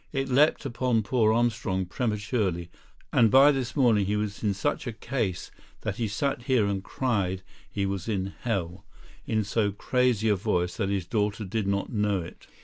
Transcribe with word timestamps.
It 0.11 0.29
leapt 0.29 0.65
upon 0.65 1.03
poor 1.03 1.31
Armstrong 1.31 1.85
prematurely, 1.85 2.71
and 3.13 3.29
by 3.29 3.51
this 3.51 3.75
morning 3.75 4.07
he 4.07 4.15
was 4.15 4.41
in 4.43 4.55
such 4.55 4.87
a 4.87 4.93
case 4.93 5.51
that 5.81 5.97
he 5.97 6.07
sat 6.07 6.41
here 6.45 6.65
and 6.65 6.83
cried 6.83 7.43
he 7.69 7.85
was 7.85 8.09
in 8.09 8.33
hell, 8.41 8.83
in 9.27 9.43
so 9.43 9.71
crazy 9.71 10.27
a 10.27 10.35
voice 10.35 10.75
that 10.77 10.89
his 10.89 11.05
daughter 11.05 11.45
did 11.45 11.67
not 11.67 11.91
know 11.93 12.19
it. 12.19 12.47